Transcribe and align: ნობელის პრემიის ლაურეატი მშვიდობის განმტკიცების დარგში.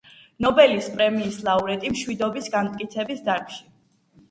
ნობელის 0.45 0.87
პრემიის 0.95 1.37
ლაურეატი 1.49 1.93
მშვიდობის 1.97 2.51
განმტკიცების 2.57 3.25
დარგში. 3.31 3.65